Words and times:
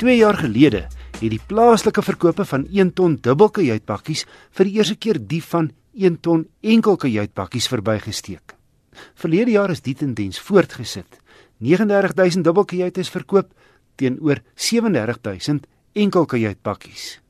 2 0.00 0.16
jaar 0.16 0.38
gelede 0.40 0.86
het 1.18 1.28
die 1.28 1.42
plaaslike 1.44 2.00
verkope 2.00 2.44
van 2.48 2.62
1 2.72 2.94
ton 2.96 3.18
dubbelkajuitpakkies 3.20 4.22
vir 4.56 4.64
die 4.64 4.78
eerste 4.78 4.94
keer 4.96 5.18
die 5.20 5.42
van 5.44 5.66
1 5.92 6.14
ton 6.24 6.46
enkelkajuitpakkies 6.64 7.66
verbygesteek. 7.68 8.54
Verlede 9.20 9.52
jaar 9.52 9.68
is 9.74 9.84
die 9.84 9.92
tendens 9.94 10.40
voortgesit. 10.40 11.18
39000 11.60 12.48
dubbelkajuit 12.48 13.02
is 13.02 13.12
verkoop 13.12 13.52
teenoor 14.00 14.40
37000 14.56 15.68
enkelkajuitpakkies. 15.92 17.20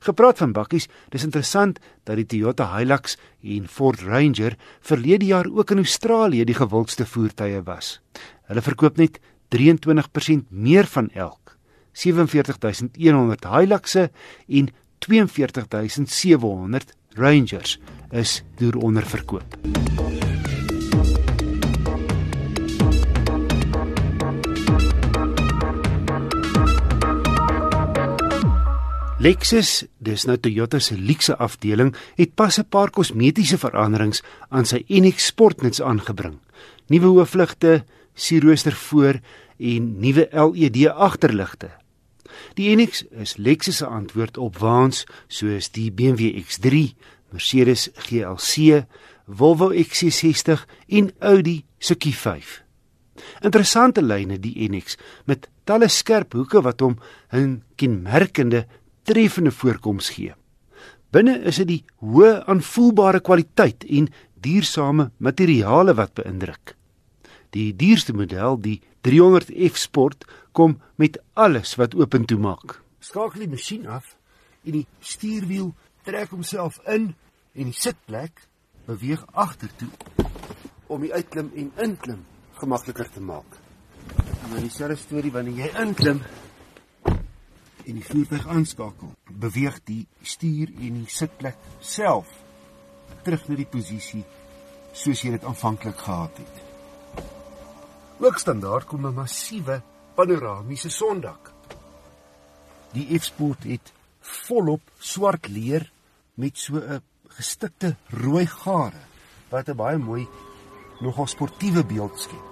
Gepraat 0.00 0.40
van 0.40 0.56
bakkies, 0.56 0.88
dis 1.12 1.28
interessant 1.28 1.82
dat 2.08 2.16
die 2.16 2.24
Toyota 2.24 2.70
Hilux 2.78 3.18
en 3.44 3.68
Ford 3.68 4.00
Ranger 4.00 4.56
verlede 4.80 5.28
jaar 5.28 5.52
ook 5.52 5.76
in 5.76 5.84
Australië 5.84 6.48
die 6.48 6.56
gewildste 6.56 7.04
voertuie 7.04 7.60
was. 7.68 7.98
Hulle 8.48 8.64
verkoop 8.64 8.96
net 8.96 9.20
23% 9.52 10.48
meer 10.48 10.88
van 10.88 11.12
elk. 11.12 11.49
47100 11.92 13.46
Hiluxe 13.50 14.10
en 14.48 14.68
42700 14.98 16.94
Rangers 17.16 17.78
is 18.10 18.42
deur 18.58 18.76
onderverkoop. 18.76 19.58
Lexus, 29.20 29.84
dis 30.00 30.22
nou 30.24 30.38
Toyota 30.40 30.78
se 30.80 30.94
luukse 30.96 31.34
afdeling, 31.36 31.90
het 32.16 32.34
pas 32.34 32.56
'n 32.58 32.64
paar 32.64 32.90
kosmetiese 32.90 33.58
veranderings 33.58 34.22
aan 34.48 34.64
sy 34.64 34.84
NX 34.88 35.26
Sportnuts 35.26 35.82
aangebring. 35.82 36.38
Nuwe 36.88 37.06
hoofligte, 37.06 37.84
sierrooster 38.14 38.72
voor 38.72 39.20
en 39.58 39.98
nuwe 40.00 40.28
LED 40.30 40.86
agterligte. 40.88 41.70
Die 42.54 42.70
NX 42.76 43.04
is 43.10 43.36
Lexus 43.36 43.76
se 43.76 43.86
antwoord 43.86 44.38
op 44.38 44.58
waans 44.58 45.04
soos 45.28 45.70
die 45.74 45.90
BMW 45.92 46.32
X3, 46.42 46.94
Mercedes 47.30 47.88
GLC, 47.94 48.84
Volvo 49.26 49.70
XC60 49.72 50.64
en 50.88 51.12
Audi 51.18 51.64
se 51.78 51.94
Q5. 51.94 52.62
Interessante 53.44 54.02
lyne 54.02 54.38
die 54.40 54.56
NX 54.70 54.96
met 55.28 55.48
talle 55.68 55.88
skerp 55.88 56.34
hoeke 56.34 56.62
wat 56.66 56.80
hom 56.80 56.98
'n 57.32 57.62
kenmerkende 57.76 58.66
treffende 59.04 59.50
voorkoms 59.50 60.10
gee. 60.10 60.34
Binne 61.10 61.40
is 61.42 61.56
dit 61.56 61.68
die 61.68 61.84
hoë 62.00 62.44
aanvoelbare 62.46 63.20
kwaliteit 63.20 63.84
en 63.84 64.08
duursame 64.40 65.10
materiale 65.18 65.94
wat 65.94 66.14
beïndruk. 66.14 66.79
Die 67.50 67.72
duurste 67.76 68.14
model, 68.14 68.58
die 68.62 68.78
300F 69.06 69.76
Sport, 69.76 70.26
kom 70.52 70.78
met 70.96 71.18
alles 71.34 71.74
wat 71.80 71.96
oop 71.98 72.14
en 72.14 72.26
toe 72.30 72.38
maak. 72.38 72.78
Skakel 73.00 73.46
die 73.46 73.50
masjien 73.50 73.86
af 73.90 74.14
en 74.64 74.76
die 74.76 74.86
stuurwiel 75.00 75.72
trek 76.06 76.30
homself 76.34 76.78
in 76.86 77.10
en 77.54 77.70
die 77.70 77.76
sitplek 77.76 78.44
beweeg 78.86 79.24
agtertoe 79.32 79.90
om 80.90 81.02
die 81.02 81.12
uitklim 81.14 81.50
en 81.56 81.72
inklim 81.82 82.22
gemakliker 82.60 83.10
te 83.10 83.22
maak. 83.24 83.58
Dan 84.50 84.62
dieselfde 84.62 84.98
storie 85.00 85.32
wanneer 85.34 85.64
jy 85.64 85.72
inklim 85.82 86.22
en 87.86 87.98
die 87.98 88.06
voertuig 88.06 88.46
aanskakel, 88.46 89.14
beweeg 89.30 89.80
die 89.88 90.02
stuur 90.22 90.70
en 90.76 91.00
die 91.00 91.10
sitplek 91.10 91.58
self 91.80 92.30
terug 93.24 93.46
na 93.48 93.58
die 93.58 93.68
posisie 93.68 94.22
soos 94.96 95.22
jy 95.24 95.34
dit 95.34 95.46
aanvanklik 95.46 95.98
gehad 95.98 96.42
het. 96.42 96.69
Ook 98.20 98.38
standaard 98.38 98.84
kom 98.84 99.06
'n 99.06 99.14
massiewe 99.14 99.82
panoramiese 100.14 100.90
sondak. 100.90 101.52
Die 102.92 103.18
F-Sport 103.18 103.62
het 103.64 103.92
volop 104.20 104.80
swart 104.98 105.48
leer 105.48 105.90
met 106.34 106.58
so 106.58 106.76
'n 106.76 107.02
gestikte 107.28 107.96
rooi 108.08 108.46
gare 108.46 109.02
wat 109.48 109.68
'n 109.68 109.76
baie 109.76 109.98
mooi 109.98 110.28
nogal 111.00 111.26
sportiewe 111.26 111.84
beeld 111.84 112.20
skep. 112.20 112.50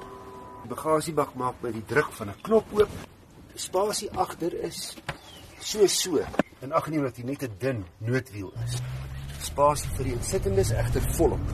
Die 0.63 0.75
bagasiebak 0.75 1.35
maak 1.35 1.55
met 1.61 1.73
die 1.73 1.85
druk 1.85 2.13
van 2.13 2.29
'n 2.29 2.41
knop 2.43 2.67
oop. 2.73 2.91
Die 3.53 3.61
spasie 3.61 4.11
agter 4.11 4.53
is 4.65 4.97
so 5.61 5.87
so 5.87 6.19
en 6.61 6.73
agneem 6.73 7.03
dat 7.03 7.17
hy 7.17 7.23
net 7.23 7.43
'n 7.43 7.55
dun 7.59 7.85
noodwiel 7.99 8.53
is. 8.65 8.81
Spasie 9.43 9.91
vir 9.91 10.05
die 10.05 10.15
insittendes 10.15 10.71
egter 10.71 11.03
volop. 11.17 11.47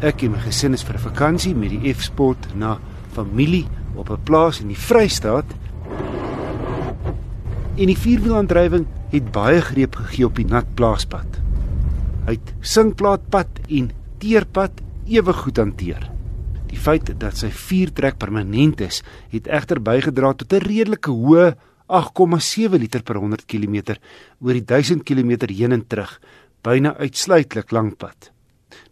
Ek 0.00 0.22
en 0.22 0.30
my 0.30 0.38
gesin 0.38 0.72
is 0.72 0.82
vir 0.82 0.94
'n 0.94 1.10
vakansie 1.10 1.54
met 1.54 1.70
die 1.70 1.94
F-Sport 1.94 2.54
na 2.54 2.78
familie 3.12 3.66
op 3.94 4.10
'n 4.10 4.22
plaas 4.24 4.60
in 4.60 4.68
die 4.68 4.78
Vrystaat. 4.78 5.44
En 7.76 7.86
die 7.86 7.98
vierwielaandrywing 7.98 8.86
het 9.10 9.32
baie 9.32 9.60
greep 9.60 9.94
gegee 9.94 10.26
op 10.26 10.36
die 10.36 10.46
nat 10.46 10.74
plaaspad. 10.74 11.40
Hy 12.26 12.32
het 12.32 12.54
sinkplaatpad 12.60 13.48
en 13.68 13.90
teerpad 14.18 14.80
ewe 15.06 15.32
goed 15.32 15.56
hanteer. 15.56 16.10
Die 16.72 16.78
feit 16.78 17.20
dat 17.20 17.36
sy 17.36 17.50
viertrek 17.50 18.16
permanent 18.18 18.80
is, 18.80 19.02
het 19.30 19.46
egter 19.46 19.80
bygedra 19.82 20.32
tot 20.32 20.52
'n 20.52 20.64
redelike 20.64 21.10
hoë 21.10 21.54
8,7 21.86 22.78
liter 22.78 23.02
per 23.02 23.16
100 23.16 23.44
km 23.46 23.96
oor 24.40 24.52
die 24.52 24.64
1000 24.64 25.02
km 25.04 25.52
heen 25.52 25.72
en 25.72 25.86
terug, 25.86 26.20
byna 26.62 26.96
uitsluitlik 26.96 27.70
lankpad. 27.70 28.32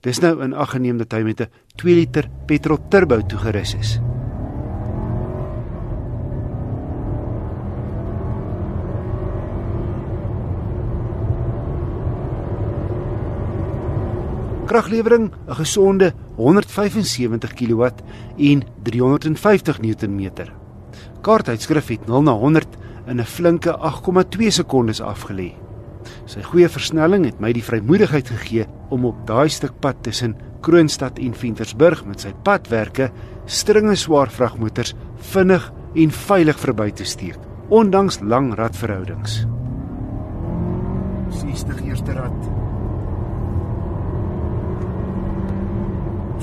Dis 0.01 0.21
nou 0.21 0.43
in 0.43 0.55
ag 0.55 0.71
geneem 0.71 0.99
dat 0.99 1.13
hy 1.13 1.23
met 1.23 1.41
'n 1.41 1.51
2 1.77 1.95
liter 1.95 2.31
petrol 2.47 2.79
turbo 2.89 3.21
toegerus 3.21 3.75
is. 3.75 4.01
Kraglewering 14.67 15.33
'n 15.49 15.55
gesonde 15.55 16.15
175 16.37 17.55
kW 17.55 17.83
en 18.37 18.63
350 18.83 19.81
Nm. 19.81 20.31
Kaartuitskrif 21.21 21.89
het 21.89 22.07
0 22.07 22.23
na 22.23 22.33
100 22.33 22.77
in 23.07 23.21
'n 23.21 23.25
flinke 23.25 23.77
8,2 23.77 24.51
sekondes 24.51 25.01
afgelê. 25.01 25.70
Sy 26.31 26.45
goeie 26.47 26.69
versnelling 26.71 27.25
het 27.27 27.41
my 27.43 27.49
die 27.51 27.65
vrymoedigheid 27.65 28.29
gegee 28.31 28.69
om 28.95 29.09
op 29.09 29.25
daai 29.27 29.51
stuk 29.51 29.73
pad 29.83 29.99
tussen 30.07 30.37
Kroonstad 30.63 31.19
en 31.19 31.33
Ventersburg 31.35 32.05
met 32.07 32.23
sy 32.23 32.31
padwerke 32.47 33.09
stringe 33.51 33.97
swaar 33.99 34.31
vragmotors 34.31 34.95
vinnig 35.33 35.67
en 35.99 36.15
veilig 36.15 36.61
verby 36.63 36.87
te 36.95 37.09
steek, 37.09 37.41
ondanks 37.75 38.21
lang 38.23 38.53
radverhoudings. 38.55 39.41
60 41.41 41.83
eerste 41.89 42.15
rad. 42.15 42.49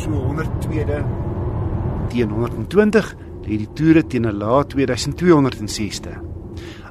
So 0.04 0.12
102de 0.12 1.02
teen 2.12 2.36
120 2.36 3.16
lê 3.48 3.64
die 3.64 3.72
toere 3.72 4.04
teen 4.04 4.28
'n 4.28 4.36
lae 4.36 4.66
2260. 4.68 6.27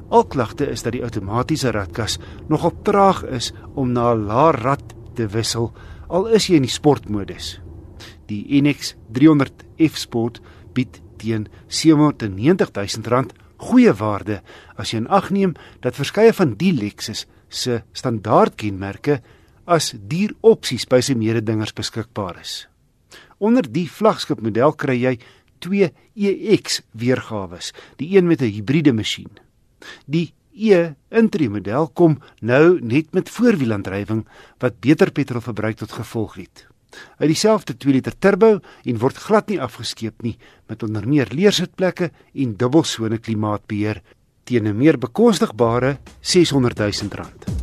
Al 0.09 0.23
klagte 0.25 0.69
is 0.71 0.83
dat 0.83 0.95
die 0.95 1.03
outomatiese 1.03 1.71
radkas 1.75 2.17
nogal 2.47 2.73
traag 2.81 3.23
is 3.23 3.51
om 3.75 3.91
na 3.91 4.13
'n 4.13 4.25
lae 4.25 4.51
rad 4.51 4.93
te 5.15 5.27
wissel 5.27 5.73
al 6.07 6.27
is 6.27 6.47
jy 6.47 6.55
in 6.55 6.67
die 6.67 6.71
sportmodus. 6.71 7.59
Die 8.27 8.61
NX 8.61 8.95
300 9.11 9.65
F 9.77 9.97
Sport 9.97 10.41
bied 10.73 11.01
teen 11.17 11.47
R790 11.67 12.71
000 12.73 13.25
goeie 13.57 13.93
waarde 13.93 14.41
as 14.77 14.93
jy 14.93 15.01
in 15.01 15.09
ag 15.09 15.31
neem 15.33 15.55
dat 15.81 15.95
verskeie 15.95 16.33
van 16.33 16.55
die 16.59 16.73
Lexus 16.73 17.25
se 17.49 17.81
standaardkenmerke 17.91 19.21
as 19.65 19.93
duur 19.97 20.35
opsies 20.41 20.85
by 20.87 21.01
sy 21.01 21.13
mededingers 21.13 21.73
beskikbaar 21.73 22.39
is. 22.39 22.67
Onder 23.39 23.65
die 23.67 23.87
vlaggenskapmodel 23.89 24.73
kry 24.79 24.95
jy 25.01 25.17
twee 25.59 25.91
EX 26.15 26.81
weergawe, 26.93 27.59
die 27.97 28.15
een 28.15 28.27
met 28.27 28.41
'n 28.41 28.53
hibriede 28.53 28.93
masjien. 28.93 29.46
Die 30.07 30.31
E 30.57 30.95
intree 31.13 31.51
model 31.53 31.91
kom 31.93 32.15
nou 32.41 32.79
net 32.81 33.11
met 33.13 33.29
voorwielaandrywing 33.29 34.23
wat 34.63 34.79
beter 34.81 35.11
petrolverbruik 35.13 35.77
tot 35.83 35.93
gevolg 35.99 36.39
het. 36.41 36.65
Hy 37.21 37.29
dieselfde 37.29 37.75
2 37.77 37.93
liter 37.93 38.15
turbo 38.17 38.57
en 38.57 39.01
word 39.03 39.19
glad 39.27 39.51
nie 39.51 39.59
afgeskeep 39.61 40.25
nie 40.25 40.37
met 40.71 40.81
onder 40.87 41.05
meer 41.05 41.29
leersitplekke 41.29 42.09
en 42.33 42.57
dubbelsone 42.57 43.21
klimaatbeheer 43.21 44.01
teen 44.47 44.67
'n 44.67 44.77
meer 44.77 44.97
bekostigbare 44.97 45.99
R600 46.23 46.73
000. 46.79 47.56